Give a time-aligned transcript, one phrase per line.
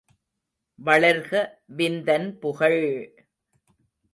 [0.79, 1.31] வளர்க
[1.77, 2.81] விந்தன் புகழ்!!